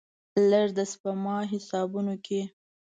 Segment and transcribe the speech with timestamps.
[0.49, 2.41] لږ، د سپما حسابونو کې